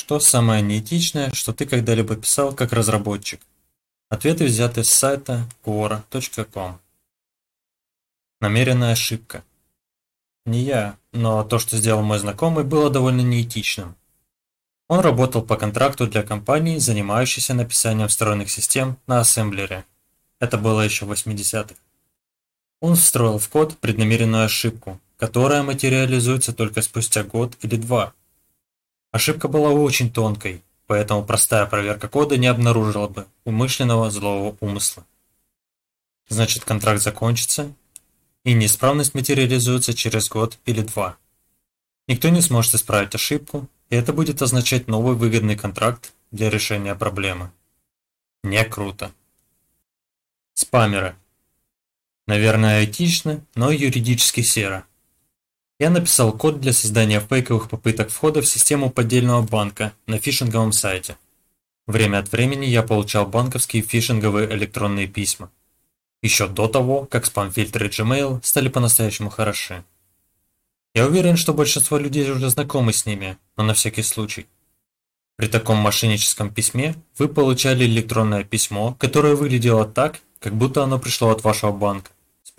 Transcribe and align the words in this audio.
Что 0.00 0.18
самое 0.18 0.62
неэтичное, 0.62 1.30
что 1.34 1.52
ты 1.52 1.66
когда-либо 1.66 2.16
писал 2.16 2.54
как 2.54 2.72
разработчик? 2.72 3.38
Ответы 4.08 4.46
взяты 4.46 4.82
с 4.82 4.88
сайта 4.88 5.46
quora.com. 5.62 6.80
Намеренная 8.40 8.92
ошибка. 8.92 9.44
Не 10.46 10.60
я, 10.62 10.96
но 11.12 11.44
то, 11.44 11.58
что 11.58 11.76
сделал 11.76 12.00
мой 12.02 12.18
знакомый, 12.18 12.64
было 12.64 12.88
довольно 12.88 13.20
неэтичным. 13.20 13.94
Он 14.88 15.00
работал 15.00 15.42
по 15.42 15.58
контракту 15.58 16.06
для 16.06 16.22
компании, 16.22 16.78
занимающейся 16.78 17.52
написанием 17.52 18.08
встроенных 18.08 18.50
систем 18.50 18.96
на 19.06 19.20
ассемблере. 19.20 19.84
Это 20.38 20.56
было 20.56 20.80
еще 20.80 21.04
в 21.04 21.12
80-х. 21.12 21.74
Он 22.80 22.96
встроил 22.96 23.38
в 23.38 23.46
код 23.50 23.76
преднамеренную 23.76 24.46
ошибку, 24.46 24.98
которая 25.18 25.62
материализуется 25.62 26.54
только 26.54 26.80
спустя 26.80 27.22
год 27.22 27.58
или 27.60 27.76
два. 27.76 28.14
Ошибка 29.12 29.48
была 29.48 29.70
очень 29.70 30.12
тонкой, 30.12 30.62
поэтому 30.86 31.24
простая 31.24 31.66
проверка 31.66 32.08
кода 32.08 32.36
не 32.36 32.46
обнаружила 32.46 33.08
бы 33.08 33.26
умышленного 33.44 34.10
злого 34.10 34.56
умысла. 34.60 35.04
Значит, 36.28 36.64
контракт 36.64 37.02
закончится, 37.02 37.72
и 38.44 38.52
неисправность 38.52 39.14
материализуется 39.14 39.94
через 39.94 40.28
год 40.28 40.58
или 40.64 40.82
два. 40.82 41.16
Никто 42.06 42.28
не 42.28 42.40
сможет 42.40 42.74
исправить 42.74 43.14
ошибку, 43.14 43.68
и 43.88 43.96
это 43.96 44.12
будет 44.12 44.40
означать 44.42 44.86
новый 44.86 45.16
выгодный 45.16 45.56
контракт 45.56 46.12
для 46.30 46.48
решения 46.48 46.94
проблемы. 46.94 47.50
Не 48.44 48.64
круто. 48.64 49.12
Спамеры. 50.54 51.16
Наверное, 52.26 52.84
этично, 52.84 53.44
но 53.56 53.72
юридически 53.72 54.42
серо. 54.42 54.84
Я 55.80 55.88
написал 55.88 56.36
код 56.36 56.60
для 56.60 56.74
создания 56.74 57.20
фейковых 57.20 57.70
попыток 57.70 58.10
входа 58.10 58.42
в 58.42 58.46
систему 58.46 58.90
поддельного 58.90 59.40
банка 59.40 59.94
на 60.06 60.18
фишинговом 60.18 60.72
сайте. 60.72 61.16
Время 61.86 62.18
от 62.18 62.30
времени 62.30 62.66
я 62.66 62.82
получал 62.82 63.24
банковские 63.24 63.82
фишинговые 63.82 64.52
электронные 64.54 65.06
письма. 65.06 65.50
Еще 66.22 66.48
до 66.48 66.68
того, 66.68 67.06
как 67.06 67.24
спам-фильтры 67.24 67.88
Gmail 67.88 68.40
стали 68.42 68.68
по-настоящему 68.68 69.30
хороши. 69.30 69.82
Я 70.94 71.06
уверен, 71.06 71.38
что 71.38 71.54
большинство 71.54 71.96
людей 71.96 72.30
уже 72.30 72.50
знакомы 72.50 72.92
с 72.92 73.06
ними, 73.06 73.38
но 73.56 73.64
на 73.64 73.72
всякий 73.72 74.02
случай. 74.02 74.46
При 75.36 75.46
таком 75.46 75.78
мошенническом 75.78 76.52
письме 76.52 76.94
вы 77.16 77.26
получали 77.26 77.86
электронное 77.86 78.44
письмо, 78.44 78.96
которое 78.98 79.34
выглядело 79.34 79.86
так, 79.86 80.20
как 80.40 80.54
будто 80.54 80.82
оно 80.82 80.98
пришло 80.98 81.30
от 81.30 81.42
вашего 81.42 81.72
банка, 81.72 82.10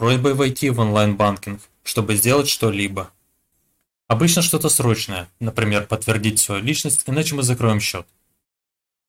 просьбой 0.01 0.33
войти 0.33 0.71
в 0.71 0.79
онлайн-банкинг 0.79 1.61
чтобы 1.83 2.15
сделать 2.15 2.49
что-либо. 2.49 3.11
Обычно 4.07 4.41
что-то 4.41 4.67
срочное, 4.67 5.29
например, 5.39 5.85
подтвердить 5.85 6.39
свою 6.39 6.63
личность, 6.63 7.03
иначе 7.05 7.35
мы 7.35 7.43
закроем 7.43 7.79
счет. 7.79 8.07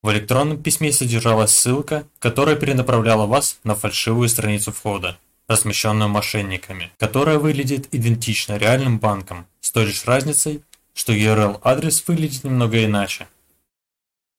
В 0.03 0.11
электронном 0.11 0.61
письме 0.61 0.91
содержалась 0.91 1.55
ссылка, 1.55 2.07
которая 2.19 2.55
перенаправляла 2.55 3.25
вас 3.25 3.57
на 3.63 3.73
фальшивую 3.73 4.29
страницу 4.29 4.71
входа, 4.71 5.17
размещенную 5.47 6.09
мошенниками, 6.09 6.91
которая 6.99 7.39
выглядит 7.39 7.87
идентично 7.91 8.57
реальным 8.57 8.99
банкам, 8.99 9.47
с 9.61 9.71
той 9.71 9.85
лишь 9.85 10.05
разницей, 10.05 10.61
что 10.93 11.11
URL-адрес 11.11 12.07
выглядит 12.07 12.43
немного 12.43 12.85
иначе. 12.85 13.27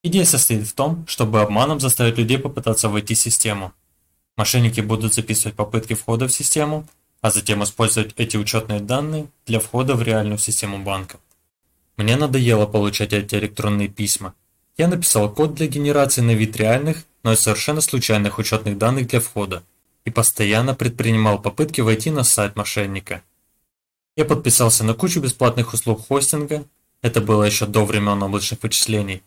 Идея 0.04 0.24
состоит 0.24 0.68
в 0.68 0.74
том, 0.74 1.04
чтобы 1.08 1.40
обманом 1.40 1.80
заставить 1.80 2.16
людей 2.16 2.38
попытаться 2.38 2.88
войти 2.88 3.14
в 3.14 3.18
систему. 3.18 3.72
Мошенники 4.36 4.80
будут 4.80 5.14
записывать 5.14 5.56
попытки 5.56 5.94
входа 5.94 6.26
в 6.26 6.32
систему, 6.32 6.86
а 7.20 7.30
затем 7.30 7.62
использовать 7.62 8.12
эти 8.16 8.36
учетные 8.36 8.80
данные 8.80 9.28
для 9.46 9.60
входа 9.60 9.94
в 9.94 10.02
реальную 10.02 10.38
систему 10.38 10.82
банка. 10.82 11.18
Мне 11.96 12.16
надоело 12.16 12.66
получать 12.66 13.12
эти 13.12 13.36
электронные 13.36 13.88
письма. 13.88 14.34
Я 14.76 14.88
написал 14.88 15.32
код 15.32 15.54
для 15.54 15.68
генерации 15.68 16.20
на 16.20 16.32
вид 16.32 16.56
реальных, 16.56 17.04
но 17.22 17.32
и 17.32 17.36
совершенно 17.36 17.80
случайных 17.80 18.38
учетных 18.38 18.76
данных 18.76 19.06
для 19.06 19.20
входа 19.20 19.62
и 20.04 20.10
постоянно 20.10 20.74
предпринимал 20.74 21.40
попытки 21.40 21.80
войти 21.80 22.10
на 22.10 22.24
сайт 22.24 22.56
мошенника. 22.56 23.22
Я 24.16 24.24
подписался 24.24 24.84
на 24.84 24.94
кучу 24.94 25.20
бесплатных 25.20 25.72
услуг 25.72 26.06
хостинга, 26.06 26.66
это 27.00 27.20
было 27.20 27.44
еще 27.44 27.66
до 27.66 27.84
времен 27.84 28.22
облачных 28.22 28.62
вычислений, 28.62 29.22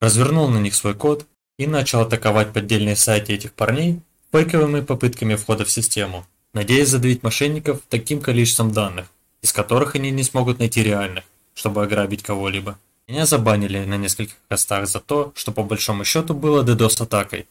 развернул 0.00 0.48
на 0.48 0.58
них 0.58 0.74
свой 0.74 0.94
код 0.94 1.26
и 1.58 1.66
начал 1.66 2.00
атаковать 2.00 2.52
поддельные 2.52 2.96
сайты 2.96 3.34
этих 3.34 3.52
парней 3.52 4.00
фейковыми 4.32 4.80
попытками 4.80 5.34
входа 5.34 5.64
в 5.64 5.70
систему 5.70 6.26
надеясь 6.52 6.88
задавить 6.88 7.22
мошенников 7.22 7.80
таким 7.88 8.20
количеством 8.20 8.72
данных, 8.72 9.06
из 9.42 9.52
которых 9.52 9.94
они 9.94 10.10
не 10.10 10.22
смогут 10.22 10.58
найти 10.58 10.82
реальных, 10.82 11.24
чтобы 11.54 11.82
ограбить 11.82 12.22
кого-либо. 12.22 12.78
Меня 13.08 13.26
забанили 13.26 13.84
на 13.84 13.96
нескольких 13.96 14.36
хостах 14.48 14.86
за 14.86 15.00
то, 15.00 15.32
что 15.34 15.52
по 15.52 15.62
большому 15.62 16.04
счету 16.04 16.34
было 16.34 16.62
DDoS-атакой. 16.62 17.46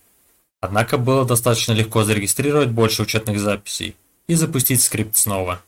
Однако 0.61 0.97
было 0.97 1.25
достаточно 1.25 1.73
легко 1.73 2.03
зарегистрировать 2.03 2.69
больше 2.69 3.03
учетных 3.03 3.39
записей 3.39 3.95
и 4.27 4.35
запустить 4.35 4.81
скрипт 4.81 5.15
снова. 5.15 5.61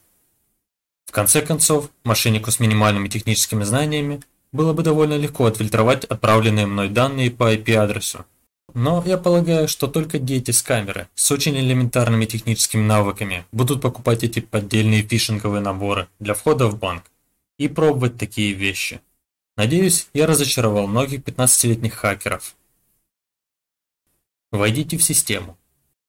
В 1.05 1.11
конце 1.11 1.41
концов, 1.41 1.89
мошеннику 2.03 2.51
с 2.51 2.59
минимальными 2.59 3.09
техническими 3.09 3.63
знаниями 3.63 4.21
было 4.51 4.73
бы 4.73 4.83
довольно 4.83 5.17
легко 5.17 5.45
отфильтровать 5.45 6.05
отправленные 6.05 6.65
мной 6.65 6.89
данные 6.89 7.31
по 7.31 7.53
IP-адресу 7.53 8.25
но 8.73 9.03
я 9.05 9.17
полагаю, 9.17 9.67
что 9.67 9.87
только 9.87 10.19
дети 10.19 10.51
с 10.51 10.61
камеры 10.61 11.07
с 11.15 11.31
очень 11.31 11.57
элементарными 11.57 12.25
техническими 12.25 12.81
навыками 12.81 13.45
будут 13.51 13.81
покупать 13.81 14.23
эти 14.23 14.39
поддельные 14.39 15.03
фишинговые 15.03 15.61
наборы 15.61 16.07
для 16.19 16.33
входа 16.33 16.67
в 16.67 16.77
банк 16.77 17.03
и 17.57 17.67
пробовать 17.67 18.17
такие 18.17 18.53
вещи. 18.53 19.01
Надеюсь, 19.57 20.07
я 20.13 20.27
разочаровал 20.27 20.87
многих 20.87 21.21
15-летних 21.21 21.93
хакеров. 21.93 22.55
Войдите 24.51 24.97
в 24.97 25.03
систему. 25.03 25.57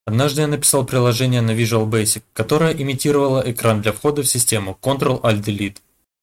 Однажды 0.04 0.40
я 0.42 0.48
написал 0.48 0.84
приложение 0.84 1.42
на 1.42 1.52
Visual 1.52 1.88
Basic, 1.88 2.22
которое 2.32 2.72
имитировало 2.72 3.42
экран 3.46 3.82
для 3.82 3.92
входа 3.92 4.22
в 4.22 4.28
систему 4.28 4.76
Ctrl-Alt-Delete 4.82 5.76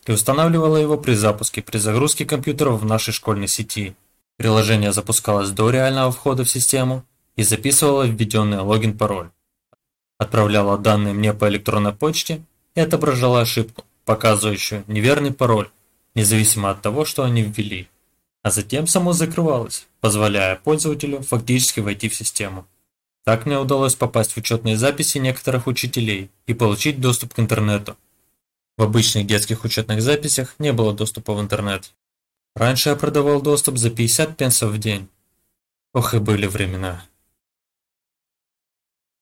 и 0.05 0.11
устанавливало 0.11 0.77
его 0.77 0.97
при 0.97 1.13
запуске 1.13 1.61
при 1.61 1.77
загрузке 1.77 2.25
компьютеров 2.25 2.81
в 2.81 2.85
нашей 2.85 3.13
школьной 3.13 3.47
сети. 3.47 3.95
Приложение 4.39 4.93
запускалось 4.93 5.49
до 5.49 5.69
реального 5.69 6.13
входа 6.13 6.45
в 6.45 6.49
систему 6.49 7.03
и 7.35 7.43
записывало 7.43 8.03
введенный 8.03 8.59
логин-пароль. 8.59 9.31
Отправляло 10.17 10.77
данные 10.77 11.13
мне 11.13 11.33
по 11.33 11.49
электронной 11.49 11.91
почте 11.91 12.41
и 12.73 12.79
отображало 12.79 13.41
ошибку, 13.41 13.83
показывающую 14.05 14.85
неверный 14.87 15.33
пароль, 15.33 15.69
независимо 16.15 16.69
от 16.69 16.81
того, 16.81 17.03
что 17.03 17.25
они 17.25 17.41
ввели. 17.41 17.89
А 18.41 18.49
затем 18.49 18.87
само 18.87 19.11
закрывалось, 19.11 19.87
позволяя 19.99 20.55
пользователю 20.55 21.21
фактически 21.21 21.81
войти 21.81 22.07
в 22.07 22.15
систему. 22.15 22.65
Так 23.25 23.45
мне 23.45 23.59
удалось 23.59 23.95
попасть 23.95 24.31
в 24.31 24.37
учетные 24.37 24.77
записи 24.77 25.17
некоторых 25.17 25.67
учителей 25.67 26.31
и 26.47 26.53
получить 26.53 27.01
доступ 27.01 27.33
к 27.33 27.39
интернету. 27.39 27.97
В 28.77 28.83
обычных 28.83 29.27
детских 29.27 29.65
учетных 29.65 30.01
записях 30.01 30.55
не 30.59 30.71
было 30.71 30.93
доступа 30.93 31.33
в 31.33 31.41
интернет, 31.41 31.91
Раньше 32.55 32.89
я 32.89 32.95
продавал 32.95 33.41
доступ 33.41 33.77
за 33.77 33.89
50 33.89 34.37
пенсов 34.37 34.71
в 34.71 34.77
день. 34.77 35.09
Ох 35.93 36.13
и 36.13 36.19
были 36.19 36.47
времена. 36.47 37.05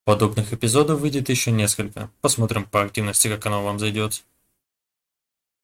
Подобных 0.06 0.54
эпизодов 0.54 1.00
выйдет 1.00 1.30
еще 1.30 1.52
несколько. 1.52 2.10
Посмотрим 2.22 2.66
по 2.66 2.82
активности, 2.82 3.28
как 3.28 3.46
оно 3.46 3.64
вам 3.64 3.80
зайдет. 3.80 4.24